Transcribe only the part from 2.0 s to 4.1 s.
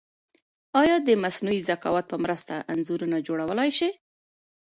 په مرسته انځورونه جوړولای شئ؟